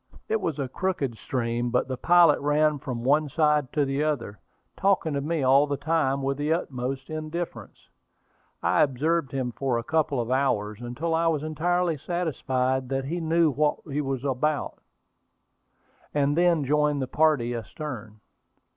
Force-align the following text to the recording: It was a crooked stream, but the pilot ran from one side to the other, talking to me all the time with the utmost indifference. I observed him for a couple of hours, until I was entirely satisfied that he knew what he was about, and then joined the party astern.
It 0.27 0.41
was 0.41 0.57
a 0.57 0.67
crooked 0.67 1.15
stream, 1.19 1.69
but 1.69 1.87
the 1.87 1.95
pilot 1.95 2.39
ran 2.39 2.79
from 2.79 3.03
one 3.03 3.29
side 3.29 3.71
to 3.73 3.85
the 3.85 4.03
other, 4.03 4.39
talking 4.75 5.13
to 5.13 5.21
me 5.21 5.43
all 5.43 5.67
the 5.67 5.77
time 5.77 6.23
with 6.23 6.37
the 6.37 6.51
utmost 6.53 7.11
indifference. 7.11 7.77
I 8.63 8.81
observed 8.81 9.31
him 9.31 9.51
for 9.51 9.77
a 9.77 9.83
couple 9.83 10.19
of 10.19 10.31
hours, 10.31 10.81
until 10.81 11.13
I 11.13 11.27
was 11.27 11.43
entirely 11.43 11.97
satisfied 11.99 12.89
that 12.89 13.05
he 13.05 13.19
knew 13.21 13.51
what 13.51 13.77
he 13.91 14.01
was 14.01 14.23
about, 14.23 14.81
and 16.15 16.35
then 16.35 16.65
joined 16.65 16.99
the 16.99 17.07
party 17.07 17.53
astern. 17.53 18.21